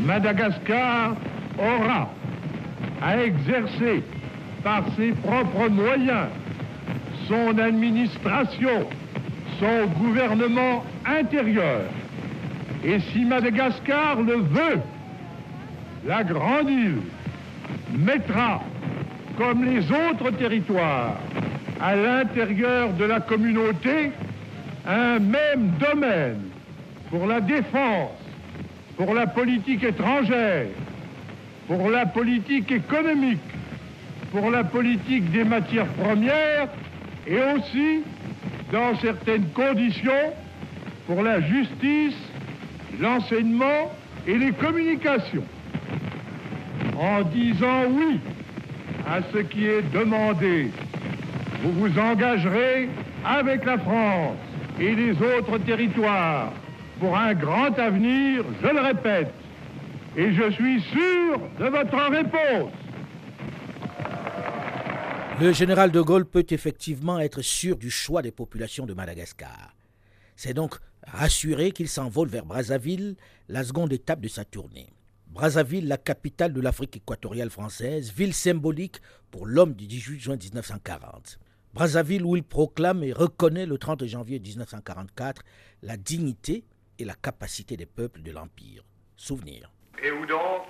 [0.00, 1.16] Madagascar
[1.58, 2.10] aura
[3.04, 4.02] à exercer
[4.62, 6.28] par ses propres moyens
[7.28, 8.88] son administration,
[9.60, 11.82] son gouvernement intérieur.
[12.82, 14.80] Et si Madagascar le veut,
[16.06, 17.02] la Grande Île
[17.94, 18.62] mettra,
[19.36, 21.16] comme les autres territoires,
[21.82, 24.12] à l'intérieur de la communauté,
[24.86, 26.40] un même domaine
[27.10, 28.12] pour la défense,
[28.96, 30.66] pour la politique étrangère,
[31.66, 33.38] pour la politique économique,
[34.32, 36.68] pour la politique des matières premières
[37.26, 38.02] et aussi,
[38.72, 40.32] dans certaines conditions,
[41.06, 42.16] pour la justice,
[43.00, 43.92] l'enseignement
[44.26, 45.44] et les communications.
[46.98, 48.20] En disant oui
[49.06, 50.70] à ce qui est demandé,
[51.62, 52.88] vous vous engagerez
[53.24, 54.36] avec la France
[54.80, 56.52] et les autres territoires
[57.00, 59.32] pour un grand avenir, je le répète,
[60.16, 62.72] et je suis sûr de votre réponse.
[65.40, 69.74] Le général de Gaulle peut effectivement être sûr du choix des populations de Madagascar.
[70.36, 73.16] C'est donc rassuré qu'il s'envole vers Brazzaville,
[73.48, 74.88] la seconde étape de sa tournée.
[75.26, 79.00] Brazzaville, la capitale de l'Afrique équatoriale française, ville symbolique
[79.32, 81.40] pour l'homme du 18 juin 1940.
[81.72, 85.42] Brazzaville où il proclame et reconnaît le 30 janvier 1944
[85.82, 86.64] la dignité
[87.00, 88.84] et la capacité des peuples de l'Empire.
[89.16, 89.72] Souvenir.
[90.02, 90.62] Et où donc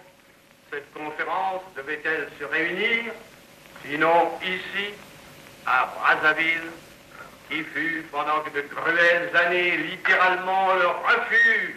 [0.71, 3.13] cette conférence devait-elle se réunir,
[3.85, 4.93] sinon ici,
[5.67, 6.71] à Brazzaville,
[7.49, 11.75] qui fut pendant de cruelles années littéralement le refuge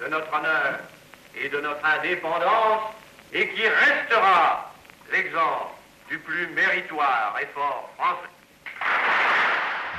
[0.00, 0.80] de notre honneur
[1.40, 2.92] et de notre indépendance,
[3.32, 4.72] et qui restera
[5.12, 5.74] l'exemple
[6.08, 8.28] du plus méritoire effort français?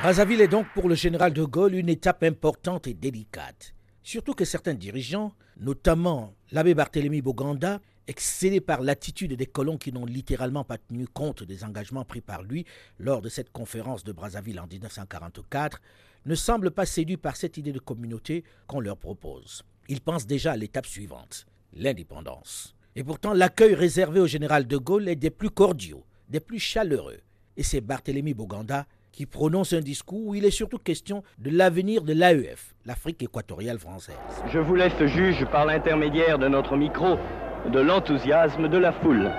[0.02, 3.74] Brazzaville est donc pour le général de Gaulle une étape importante et délicate.
[4.04, 10.06] Surtout que certains dirigeants, notamment l'abbé Barthélemy Boganda, excédé par l'attitude des colons qui n'ont
[10.06, 12.66] littéralement pas tenu compte des engagements pris par lui
[13.00, 15.82] lors de cette conférence de Brazzaville en 1944,
[16.26, 19.64] ne semblent pas séduits par cette idée de communauté qu'on leur propose.
[19.88, 22.76] Ils pensent déjà à l'étape suivante, l'indépendance.
[22.96, 27.20] Et pourtant, l'accueil réservé au général de Gaulle est des plus cordiaux, des plus chaleureux.
[27.58, 32.04] Et c'est Barthélemy Boganda qui prononce un discours où il est surtout question de l'avenir
[32.04, 34.16] de l'AEF, l'Afrique équatoriale française.
[34.52, 37.18] Je vous laisse juge par l'intermédiaire de notre micro
[37.72, 39.32] de l'enthousiasme de la foule.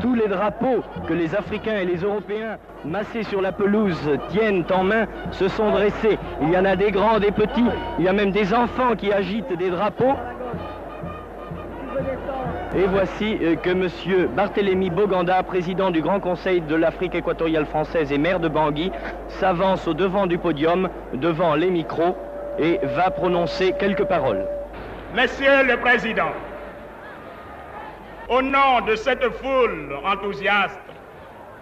[0.00, 4.84] Tous les drapeaux que les Africains et les Européens, massés sur la pelouse, tiennent en
[4.84, 6.16] main, se sont dressés.
[6.42, 7.66] Il y en a des grands, des petits,
[7.98, 10.14] il y a même des enfants qui agitent des drapeaux.
[12.76, 14.28] Et voici euh, que M.
[14.28, 18.92] Barthélemy Boganda, président du Grand Conseil de l'Afrique équatoriale française et maire de Bangui,
[19.26, 22.16] s'avance au devant du podium, devant les micros,
[22.60, 24.46] et va prononcer quelques paroles.
[25.14, 26.30] Monsieur le Président,
[28.28, 30.78] au nom de cette foule enthousiaste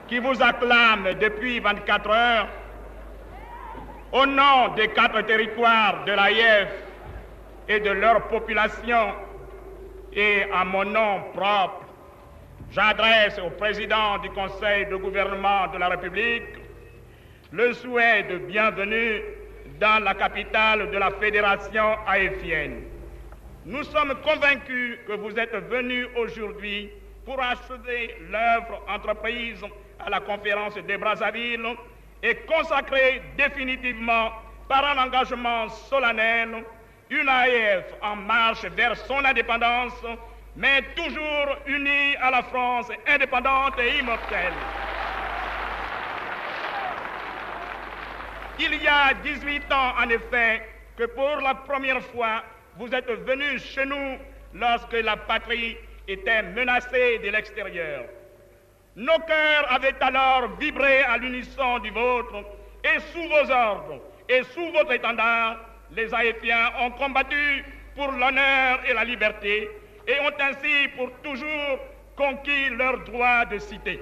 [0.08, 2.48] qui vous acclame depuis 24 heures,
[4.12, 6.68] au nom des quatre territoires de l'AIF
[7.68, 9.14] et de leur population,
[10.12, 11.84] et à mon nom propre,
[12.70, 16.44] j'adresse au président du Conseil de gouvernement de la République
[17.52, 19.22] le souhait de bienvenue
[19.80, 22.82] dans la capitale de la Fédération haïtienne.
[23.64, 26.90] Nous sommes convaincus que vous êtes venus aujourd'hui
[27.24, 29.62] pour achever l'œuvre entreprise
[30.00, 31.66] à la conférence de Brazzaville
[32.22, 34.30] et consacrer définitivement
[34.68, 36.64] par un engagement solennel
[37.10, 40.04] une AEF en marche vers son indépendance,
[40.56, 44.52] mais toujours unie à la France indépendante et immortelle.
[48.60, 50.62] Il y a 18 ans, en effet,
[50.96, 52.42] que pour la première fois,
[52.76, 54.18] vous êtes venus chez nous
[54.52, 55.76] lorsque la patrie
[56.08, 58.04] était menacée de l'extérieur.
[58.96, 62.44] Nos cœurs avaient alors vibré à l'unisson du vôtre
[62.82, 65.56] et sous vos ordres et sous votre étendard,
[65.92, 69.68] les Haïtiens ont combattu pour l'honneur et la liberté
[70.06, 71.78] et ont ainsi pour toujours
[72.16, 74.00] conquis leur droit de cité.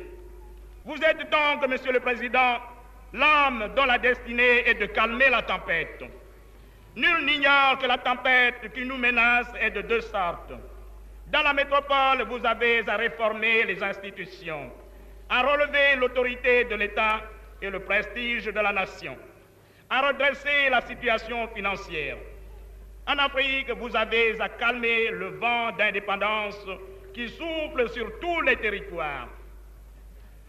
[0.84, 2.58] Vous êtes donc, Monsieur le Président,
[3.12, 6.02] l'homme dont la destinée est de calmer la tempête.
[6.94, 10.52] Nul n'ignore que la tempête qui nous menace est de deux sortes.
[11.26, 14.70] Dans la métropole, vous avez à réformer les institutions,
[15.28, 17.20] à relever l'autorité de l'État
[17.60, 19.16] et le prestige de la nation
[19.90, 22.16] à redresser la situation financière.
[23.06, 26.58] En Afrique, vous avez à calmer le vent d'indépendance
[27.14, 29.28] qui souffle sur tous les territoires.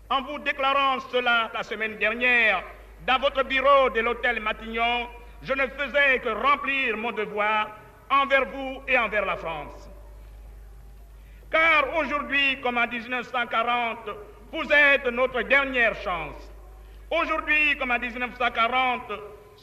[0.09, 2.63] En vous déclarant cela la semaine dernière
[3.05, 5.07] dans votre bureau de l'hôtel Matignon,
[5.43, 7.69] je ne faisais que remplir mon devoir
[8.09, 9.89] envers vous et envers la France.
[11.51, 14.09] Car aujourd'hui, comme en 1940,
[14.51, 16.51] vous êtes notre dernière chance.
[17.09, 19.11] Aujourd'hui, comme en 1940,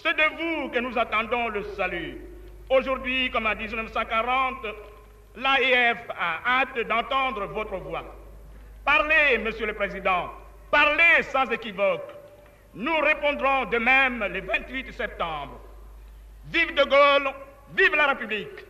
[0.03, 2.19] c'est de vous que nous attendons le salut.
[2.71, 4.65] Aujourd'hui, comme en 1940,
[5.37, 8.03] l'AEF a hâte d'entendre votre voix.
[8.83, 10.31] Parlez, Monsieur le Président,
[10.71, 12.15] parlez sans équivoque.
[12.75, 15.61] Nous répondrons de même le 28 septembre.
[16.51, 17.31] Vive de Gaulle,
[17.77, 18.65] vive la République.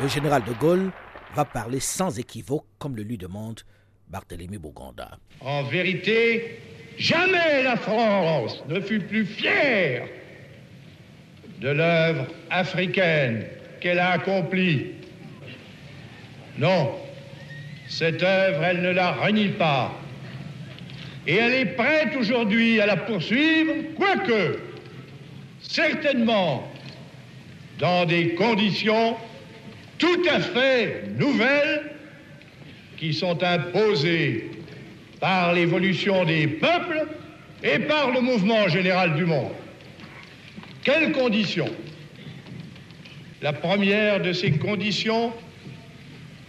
[0.00, 0.90] Le général de Gaulle
[1.34, 3.60] va parler sans équivoque, comme le lui demande
[4.08, 5.18] Barthélemy Bouganda.
[5.40, 6.60] En vérité,
[6.98, 10.06] jamais la France ne fut plus fière
[11.60, 13.46] de l'œuvre africaine
[13.80, 14.92] qu'elle a accomplie.
[16.58, 16.92] Non,
[17.88, 19.92] cette œuvre, elle ne la renie pas.
[21.26, 24.58] Et elle est prête aujourd'hui à la poursuivre, quoique,
[25.60, 26.70] certainement,
[27.78, 29.16] dans des conditions
[29.98, 31.95] tout à fait nouvelles
[32.96, 34.50] qui sont imposées
[35.20, 37.06] par l'évolution des peuples
[37.62, 39.52] et par le mouvement général du monde.
[40.84, 41.70] Quelles conditions?
[43.42, 45.32] La première de ces conditions,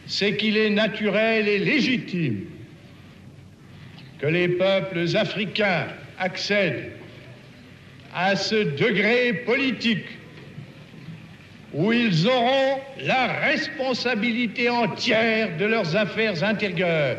[0.05, 2.45] c'est qu'il est naturel et légitime
[4.19, 5.87] que les peuples africains
[6.17, 6.91] accèdent
[8.15, 10.05] à ce degré politique
[11.73, 17.17] où ils auront la responsabilité entière de leurs affaires intérieures,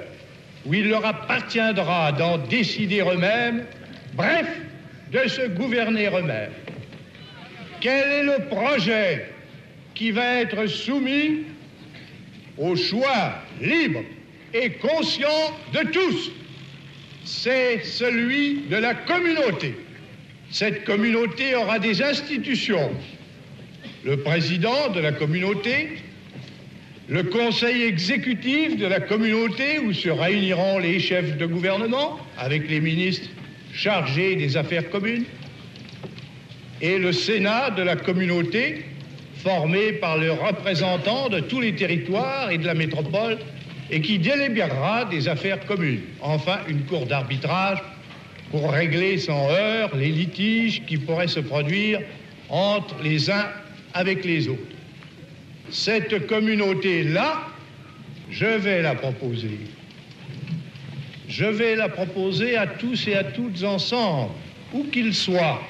[0.64, 3.64] où il leur appartiendra d'en décider eux-mêmes,
[4.14, 4.46] bref,
[5.12, 6.53] de se gouverner eux-mêmes.
[7.80, 9.26] Quel est le projet
[9.94, 11.44] qui va être soumis
[12.57, 14.01] au choix libre
[14.53, 16.32] et conscient de tous?
[17.24, 19.74] C'est celui de la communauté.
[20.51, 22.90] Cette communauté aura des institutions.
[24.05, 25.88] Le président de la communauté,
[27.09, 32.80] le conseil exécutif de la communauté où se réuniront les chefs de gouvernement avec les
[32.80, 33.28] ministres
[33.74, 35.24] chargés des affaires communes,
[36.80, 38.84] et le Sénat de la communauté
[39.42, 43.38] formé par le représentant de tous les territoires et de la métropole
[43.90, 46.01] et qui délibérera des affaires communes.
[46.20, 47.78] Enfin, une cour d'arbitrage
[48.53, 52.01] pour régler sans heurts les litiges qui pourraient se produire
[52.49, 53.46] entre les uns
[53.95, 54.61] avec les autres.
[55.70, 57.47] Cette communauté-là,
[58.30, 59.59] je vais la proposer.
[61.28, 64.32] Je vais la proposer à tous et à toutes ensemble,
[64.72, 65.62] où qu'ils soient.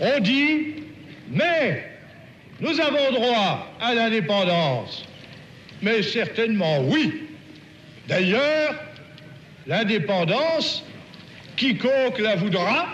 [0.00, 0.74] On dit,
[1.30, 1.90] mais
[2.60, 5.04] nous avons droit à l'indépendance.
[5.82, 7.22] Mais certainement oui.
[8.06, 8.74] D'ailleurs,
[9.66, 10.84] l'indépendance,
[11.56, 12.86] quiconque la voudra,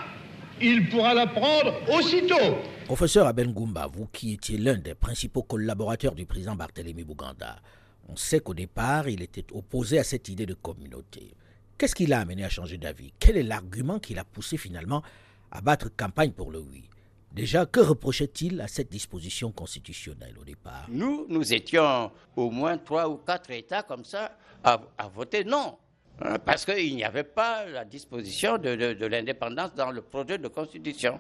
[0.61, 2.63] il pourra la prendre aussitôt.
[2.91, 7.61] Professeur Aben Goumba, vous qui étiez l'un des principaux collaborateurs du président Barthélemy Bouganda,
[8.09, 11.33] on sait qu'au départ, il était opposé à cette idée de communauté.
[11.79, 13.13] Qu'est-ce qui l'a amené à changer d'avis?
[13.21, 15.05] Quel est l'argument qui l'a poussé finalement
[15.53, 16.83] à battre campagne pour le oui?
[17.31, 20.87] Déjà, que reprochait-il à cette disposition constitutionnelle au départ?
[20.89, 24.81] Nous, nous étions au moins trois ou quatre États comme ça à,
[25.15, 25.79] voter non.
[26.23, 28.71] Hein, parce qu'il n'y avait pas la disposition de,
[29.07, 31.19] l'indépendance dans le projet de constitution.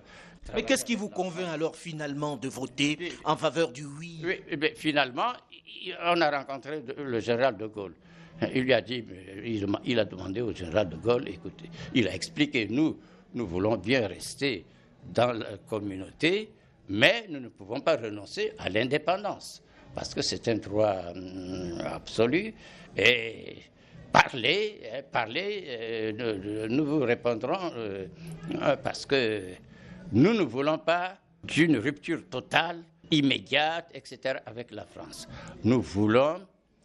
[0.54, 4.74] Mais qu'est-ce qui vous convainc alors finalement de voter en faveur du oui, oui eh
[4.74, 5.32] Finalement,
[6.04, 7.94] on a rencontré le général de Gaulle.
[8.54, 9.04] Il lui a dit,
[9.84, 12.98] il a demandé au général de Gaulle, écoutez, il a expliqué, nous,
[13.34, 14.64] nous voulons bien rester
[15.12, 16.50] dans la communauté,
[16.88, 19.62] mais nous ne pouvons pas renoncer à l'indépendance,
[19.94, 22.54] parce que c'est un droit hum, absolu.
[22.96, 23.56] Et
[24.12, 28.06] parler, hein, parler, euh, nous vous répondrons, euh,
[28.82, 29.42] parce que
[30.12, 35.28] nous ne voulons pas d'une rupture totale, immédiate, etc., avec la France.
[35.64, 36.40] Nous voulons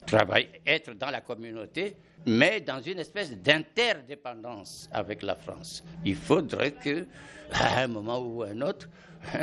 [0.06, 1.96] travailler, être dans la communauté,
[2.26, 5.84] mais dans une espèce d'interdépendance avec la France.
[6.04, 7.06] Il faudrait que
[7.52, 8.90] à un moment ou à un autre,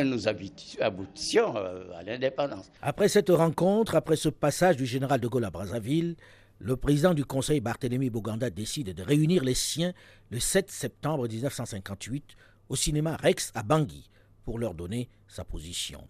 [0.05, 2.71] nous aboutissions euh, à l'indépendance.
[2.81, 6.17] Après cette rencontre, après ce passage du général de Gaulle à Brazzaville,
[6.65, 9.93] le président du Conseil Barthélemy Boganda décide de réunir les siens
[10.31, 12.37] le 7 septembre 1958
[12.69, 14.09] au cinéma Rex à Bangui
[14.45, 16.07] pour leur donner sa position.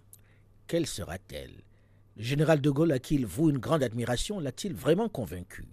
[0.66, 1.62] Quelle sera-t-elle?
[2.16, 5.66] Le général de Gaulle, à qui il voue une grande admiration, l'a-t-il vraiment convaincu?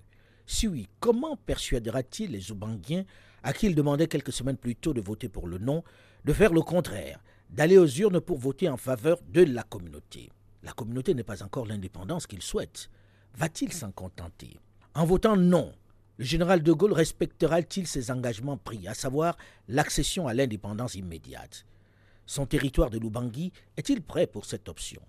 [0.45, 3.03] Si oui, comment persuadera-t-il les Oubanguiens,
[3.43, 5.83] à qui il demandait quelques semaines plus tôt de voter pour le non,
[6.23, 10.29] de faire le contraire, d'aller aux urnes pour voter en faveur de la communauté?
[10.63, 12.89] La communauté n'est pas encore l'indépendance qu'il souhaite.
[13.35, 14.57] Va-t-il s'en contenter?
[14.99, 15.71] En votant non,
[16.17, 19.37] le général de Gaulle respectera-t-il ses engagements pris, à savoir
[19.69, 21.65] l'accession à l'indépendance immédiate?
[22.25, 25.01] Son territoire de Lubangui est-il prêt pour cette option?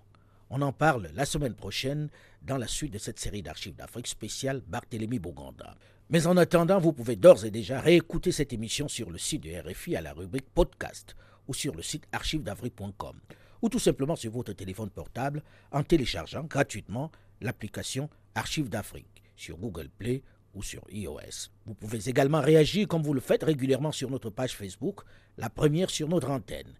[0.49, 2.09] On en parle la semaine prochaine
[2.43, 5.74] dans la suite de cette série d'archives d'Afrique spéciale Barthélemy Bouganda.
[6.09, 9.68] Mais en attendant, vous pouvez d'ores et déjà réécouter cette émission sur le site de
[9.68, 11.16] RFI à la rubrique podcast
[11.49, 13.18] ou sur le site archivedavrique.com
[13.61, 17.11] ou tout simplement sur votre téléphone portable en téléchargeant gratuitement
[17.41, 20.22] l'application Archives d'Afrique sur Google Play
[20.55, 21.49] ou sur iOS.
[21.64, 25.01] Vous pouvez également réagir comme vous le faites régulièrement sur notre page Facebook,
[25.38, 26.74] la première sur notre antenne.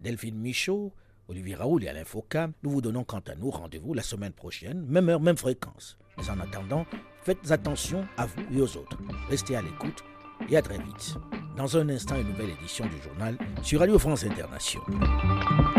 [0.00, 0.92] Delphine Michaud,
[1.28, 4.86] Olivier Raoul et Alain Foucault, nous vous donnons quant à nous rendez-vous la semaine prochaine,
[4.86, 5.98] même heure, même fréquence.
[6.16, 6.86] Mais en attendant,
[7.22, 8.98] faites attention à vous et aux autres.
[9.28, 10.02] Restez à l'écoute
[10.48, 11.16] et à très vite.
[11.56, 15.75] Dans un instant, une nouvelle édition du journal sur Radio France Internationale.